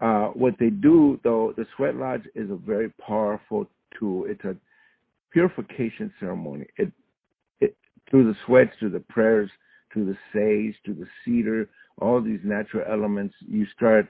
uh, 0.00 0.28
what 0.28 0.54
they 0.58 0.70
do, 0.70 1.20
though, 1.22 1.54
the 1.56 1.66
sweat 1.76 1.94
lodge 1.94 2.24
is 2.34 2.50
a 2.50 2.56
very 2.56 2.90
powerful 3.06 3.68
tool. 3.98 4.24
It's 4.26 4.44
a 4.44 4.56
purification 5.32 6.12
ceremony. 6.18 6.66
It, 6.76 6.92
it 7.60 7.76
through 8.10 8.24
the 8.24 8.38
sweats, 8.46 8.72
through 8.78 8.90
the 8.90 9.00
prayers, 9.00 9.50
through 9.92 10.06
the 10.06 10.18
sage, 10.32 10.74
through 10.84 10.94
the 10.94 11.08
cedar, 11.24 11.68
all 12.02 12.20
these 12.20 12.40
natural 12.44 12.84
elements, 12.90 13.34
you 13.40 13.66
start 13.76 14.08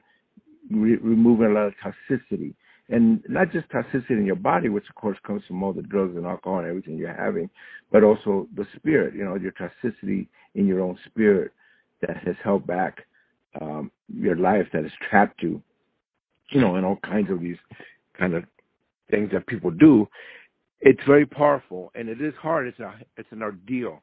re- 0.70 0.96
removing 0.96 1.46
a 1.46 1.50
lot 1.50 1.66
of 1.66 1.74
toxicity. 1.84 2.54
And 2.88 3.22
not 3.28 3.52
just 3.52 3.68
toxicity 3.68 4.10
in 4.10 4.26
your 4.26 4.36
body, 4.36 4.68
which 4.68 4.88
of 4.88 4.94
course 4.96 5.18
comes 5.26 5.42
from 5.46 5.62
all 5.62 5.72
the 5.72 5.82
drugs 5.82 6.16
and 6.16 6.26
alcohol 6.26 6.58
and 6.58 6.68
everything 6.68 6.96
you're 6.96 7.14
having, 7.14 7.48
but 7.90 8.02
also 8.02 8.48
the 8.56 8.66
spirit, 8.76 9.14
you 9.14 9.24
know, 9.24 9.36
your 9.36 9.52
toxicity 9.52 10.26
in 10.54 10.66
your 10.66 10.80
own 10.80 10.98
spirit 11.06 11.52
that 12.00 12.16
has 12.18 12.36
held 12.42 12.66
back 12.66 13.06
um, 13.60 13.90
your 14.08 14.36
life, 14.36 14.66
that 14.72 14.82
has 14.82 14.92
trapped 15.08 15.42
you, 15.42 15.62
you 16.50 16.60
know, 16.60 16.76
and 16.76 16.84
all 16.84 16.96
kinds 16.96 17.30
of 17.30 17.40
these 17.40 17.56
kind 18.18 18.34
of 18.34 18.44
things 19.10 19.30
that 19.32 19.46
people 19.46 19.70
do. 19.70 20.08
It's 20.80 21.02
very 21.06 21.26
powerful 21.26 21.92
and 21.94 22.08
it 22.08 22.20
is 22.20 22.34
hard. 22.40 22.66
It's 22.66 22.80
a 22.80 22.94
it's 23.16 23.30
an 23.30 23.42
ordeal. 23.42 24.02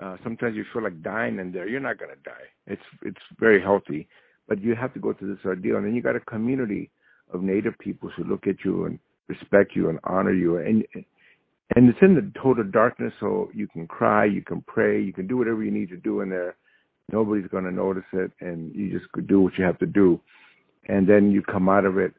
Uh, 0.00 0.16
sometimes 0.22 0.56
you 0.56 0.64
feel 0.72 0.82
like 0.82 1.02
dying 1.02 1.38
in 1.38 1.52
there. 1.52 1.68
You're 1.68 1.80
not 1.80 1.98
gonna 1.98 2.14
die. 2.24 2.46
It's 2.66 2.82
it's 3.02 3.20
very 3.38 3.60
healthy, 3.60 4.08
but 4.48 4.60
you 4.60 4.74
have 4.74 4.94
to 4.94 5.00
go 5.00 5.12
through 5.12 5.34
this 5.34 5.44
ordeal. 5.44 5.76
And 5.76 5.86
then 5.86 5.94
you 5.94 6.02
got 6.02 6.16
a 6.16 6.20
community 6.20 6.90
of 7.32 7.42
Native 7.42 7.78
peoples 7.78 8.12
who 8.16 8.24
look 8.24 8.46
at 8.46 8.64
you 8.64 8.86
and 8.86 8.98
respect 9.28 9.74
you 9.74 9.88
and 9.88 9.98
honor 10.04 10.32
you. 10.32 10.58
And 10.58 10.84
and 11.76 11.88
it's 11.88 11.98
in 12.00 12.14
the 12.14 12.32
total 12.40 12.64
darkness, 12.64 13.12
so 13.20 13.50
you 13.54 13.66
can 13.68 13.86
cry, 13.86 14.24
you 14.24 14.42
can 14.42 14.62
pray, 14.62 15.02
you 15.02 15.12
can 15.12 15.26
do 15.26 15.36
whatever 15.36 15.62
you 15.62 15.70
need 15.70 15.90
to 15.90 15.96
do 15.96 16.22
in 16.22 16.30
there. 16.30 16.56
Nobody's 17.12 17.48
going 17.48 17.64
to 17.64 17.70
notice 17.70 18.04
it, 18.12 18.30
and 18.40 18.74
you 18.74 18.98
just 18.98 19.10
do 19.26 19.40
what 19.40 19.58
you 19.58 19.64
have 19.64 19.78
to 19.80 19.86
do. 19.86 20.20
And 20.88 21.06
then 21.06 21.30
you 21.30 21.42
come 21.42 21.68
out 21.68 21.84
of 21.84 21.98
it, 21.98 22.14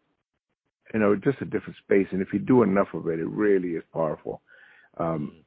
you 0.93 0.99
know, 0.99 1.15
just 1.15 1.41
a 1.41 1.45
different 1.45 1.77
space. 1.83 2.07
And 2.11 2.21
if 2.21 2.31
you 2.31 2.39
do 2.39 2.61
enough 2.61 2.89
of 2.93 3.07
it, 3.07 3.19
it 3.19 3.27
really 3.27 3.69
is 3.69 3.83
powerful. 3.91 4.41
Um, 4.97 5.43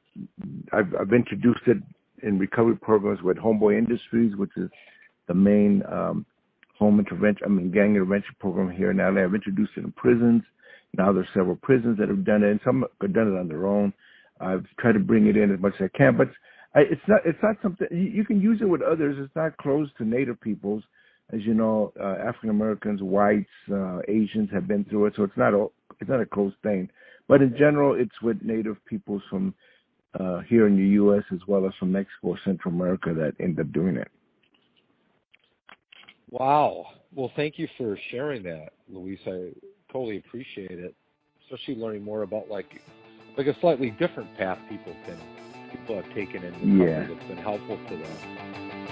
I've, 0.73 0.93
I've 0.99 1.13
introduced 1.13 1.61
it 1.67 1.77
in 2.23 2.39
recovery 2.39 2.77
programs 2.77 3.21
with 3.21 3.37
Homeboy 3.37 3.77
Industries, 3.77 4.35
which 4.35 4.51
is 4.57 4.69
the 5.27 5.33
main 5.33 5.83
um, 5.91 6.25
home 6.77 6.99
intervention, 6.99 7.43
I 7.45 7.49
mean, 7.49 7.71
gang 7.71 7.91
intervention 7.91 8.35
program 8.39 8.71
here 8.71 8.91
in 8.91 8.97
LA. 8.97 9.23
I've 9.23 9.35
introduced 9.35 9.73
it 9.77 9.83
in 9.83 9.91
prisons. 9.91 10.43
Now 10.97 11.11
there's 11.11 11.27
several 11.33 11.55
prisons 11.55 11.97
that 11.99 12.09
have 12.09 12.25
done 12.25 12.43
it, 12.43 12.51
and 12.51 12.59
some 12.63 12.85
have 13.01 13.13
done 13.13 13.33
it 13.33 13.39
on 13.39 13.47
their 13.47 13.67
own. 13.67 13.93
I've 14.39 14.65
tried 14.79 14.93
to 14.93 14.99
bring 14.99 15.27
it 15.27 15.37
in 15.37 15.53
as 15.53 15.59
much 15.59 15.73
as 15.79 15.89
I 15.93 15.97
can, 15.97 16.17
but 16.17 16.29
I, 16.75 16.81
it's 16.81 17.01
not 17.07 17.21
it's 17.25 17.39
not 17.41 17.55
something 17.61 17.87
you, 17.91 17.97
you 17.97 18.25
can 18.25 18.41
use 18.41 18.59
it 18.61 18.65
with 18.65 18.81
others. 18.81 19.15
It's 19.19 19.35
not 19.35 19.57
closed 19.57 19.91
to 19.97 20.05
Native 20.05 20.39
peoples, 20.41 20.83
as 21.31 21.41
you 21.43 21.53
know. 21.53 21.93
Uh, 21.99 22.15
African 22.27 22.49
Americans, 22.49 23.01
whites, 23.01 23.49
uh, 23.71 23.99
Asians 24.07 24.49
have 24.51 24.67
been 24.67 24.83
through 24.85 25.07
it, 25.07 25.13
so 25.15 25.23
it's 25.23 25.37
not 25.37 25.53
a 25.53 25.67
it's 25.99 26.09
not 26.09 26.21
a 26.21 26.25
closed 26.25 26.55
thing. 26.63 26.89
But 27.27 27.41
in 27.41 27.55
general, 27.57 27.95
it's 27.99 28.21
with 28.21 28.41
Native 28.41 28.77
peoples 28.85 29.21
from 29.29 29.53
uh, 30.19 30.39
here 30.41 30.67
in 30.67 30.75
the 30.75 30.87
U.S. 30.89 31.23
as 31.33 31.39
well 31.47 31.65
as 31.65 31.73
from 31.79 31.91
Mexico 31.91 32.29
or 32.29 32.39
Central 32.45 32.73
America 32.73 33.13
that 33.13 33.33
end 33.39 33.59
up 33.59 33.71
doing 33.71 33.95
it. 33.97 34.09
Wow. 36.29 36.87
Well, 37.15 37.31
thank 37.35 37.59
you 37.59 37.67
for 37.77 37.97
sharing 38.09 38.43
that, 38.43 38.69
Luis. 38.89 39.19
I 39.27 39.49
totally 39.91 40.17
appreciate 40.17 40.71
it, 40.71 40.95
especially 41.45 41.75
learning 41.75 42.03
more 42.03 42.23
about 42.23 42.49
like 42.49 42.81
like 43.37 43.47
a 43.47 43.59
slightly 43.59 43.91
different 43.91 44.35
path 44.37 44.57
people 44.69 44.95
can 45.05 45.17
people 45.71 45.95
have 46.01 46.13
taken 46.13 46.43
in 46.43 46.53
recovery 46.53 46.89
Yeah. 46.89 47.07
that's 47.07 47.27
been 47.27 47.37
helpful 47.37 47.77
to 47.89 47.97
them. 47.97 48.82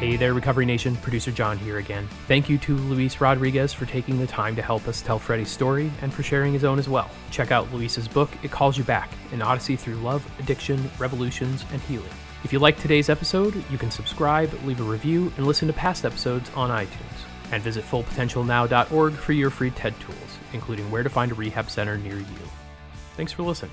Hey 0.00 0.16
there, 0.16 0.32
Recovery 0.32 0.64
Nation. 0.64 0.96
Producer 0.96 1.30
John 1.30 1.58
here 1.58 1.76
again. 1.76 2.08
Thank 2.26 2.48
you 2.48 2.56
to 2.56 2.74
Luis 2.74 3.20
Rodriguez 3.20 3.74
for 3.74 3.84
taking 3.84 4.18
the 4.18 4.26
time 4.26 4.56
to 4.56 4.62
help 4.62 4.88
us 4.88 5.02
tell 5.02 5.18
Freddie's 5.18 5.50
story 5.50 5.92
and 6.00 6.10
for 6.10 6.22
sharing 6.22 6.54
his 6.54 6.64
own 6.64 6.78
as 6.78 6.88
well. 6.88 7.10
Check 7.30 7.52
out 7.52 7.70
Luis's 7.70 8.08
book, 8.08 8.30
It 8.42 8.50
Calls 8.50 8.78
You 8.78 8.84
Back 8.84 9.10
An 9.30 9.42
Odyssey 9.42 9.76
Through 9.76 9.96
Love, 9.96 10.26
Addiction, 10.38 10.90
Revolutions, 10.98 11.66
and 11.70 11.82
Healing. 11.82 12.08
If 12.44 12.50
you 12.50 12.58
liked 12.58 12.80
today's 12.80 13.10
episode, 13.10 13.62
you 13.70 13.76
can 13.76 13.90
subscribe, 13.90 14.50
leave 14.64 14.80
a 14.80 14.84
review, 14.84 15.34
and 15.36 15.46
listen 15.46 15.68
to 15.68 15.74
past 15.74 16.06
episodes 16.06 16.50
on 16.54 16.70
iTunes. 16.70 17.52
And 17.52 17.62
visit 17.62 17.84
fullpotentialnow.org 17.84 19.12
for 19.12 19.32
your 19.34 19.50
free 19.50 19.70
TED 19.70 20.00
tools, 20.00 20.38
including 20.54 20.90
where 20.90 21.02
to 21.02 21.10
find 21.10 21.30
a 21.30 21.34
rehab 21.34 21.68
center 21.68 21.98
near 21.98 22.16
you. 22.16 22.48
Thanks 23.18 23.32
for 23.32 23.42
listening. 23.42 23.72